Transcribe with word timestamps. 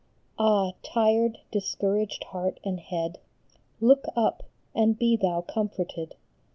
Ah, 0.39 0.71
tired, 0.81 1.37
discouraged 1.51 2.23
heart 2.23 2.59
and 2.63 2.79
head, 2.79 3.19
Look 3.79 4.05
up, 4.15 4.41
and 4.73 4.97
be 4.97 5.15
thou 5.15 5.41
comforted 5.41 6.15